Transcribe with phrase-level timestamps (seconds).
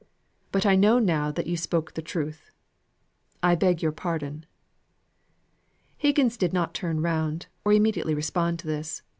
[0.51, 2.49] But I know now you spoke truth.
[3.43, 4.47] I beg your pardon."
[5.95, 9.03] Higgins did not turn round, or immediately respond to this.